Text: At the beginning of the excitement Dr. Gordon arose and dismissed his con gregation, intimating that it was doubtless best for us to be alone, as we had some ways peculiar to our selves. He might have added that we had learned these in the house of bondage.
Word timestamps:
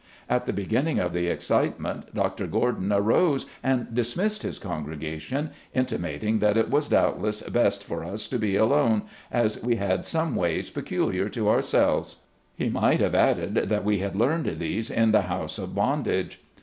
At 0.27 0.47
the 0.47 0.51
beginning 0.51 0.97
of 0.97 1.13
the 1.13 1.27
excitement 1.27 2.15
Dr. 2.15 2.47
Gordon 2.47 2.91
arose 2.91 3.45
and 3.61 3.93
dismissed 3.93 4.41
his 4.41 4.57
con 4.57 4.83
gregation, 4.83 5.51
intimating 5.75 6.39
that 6.39 6.57
it 6.57 6.71
was 6.71 6.89
doubtless 6.89 7.43
best 7.43 7.83
for 7.83 8.03
us 8.03 8.27
to 8.29 8.39
be 8.39 8.55
alone, 8.55 9.03
as 9.31 9.61
we 9.61 9.75
had 9.75 10.03
some 10.03 10.35
ways 10.35 10.71
peculiar 10.71 11.29
to 11.29 11.49
our 11.49 11.61
selves. 11.61 12.17
He 12.55 12.67
might 12.67 12.99
have 12.99 13.13
added 13.13 13.53
that 13.53 13.85
we 13.85 13.99
had 13.99 14.15
learned 14.15 14.57
these 14.57 14.89
in 14.89 15.11
the 15.11 15.21
house 15.29 15.59
of 15.59 15.75
bondage. 15.75 16.41